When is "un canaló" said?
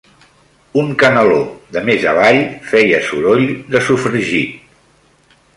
0.83-1.37